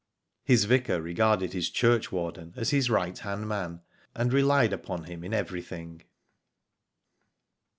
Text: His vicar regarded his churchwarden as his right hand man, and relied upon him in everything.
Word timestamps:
His 0.43 0.65
vicar 0.65 0.99
regarded 0.99 1.53
his 1.53 1.69
churchwarden 1.69 2.53
as 2.55 2.71
his 2.71 2.89
right 2.89 3.15
hand 3.15 3.47
man, 3.47 3.81
and 4.15 4.33
relied 4.33 4.73
upon 4.73 5.03
him 5.03 5.23
in 5.23 5.31
everything. 5.31 6.01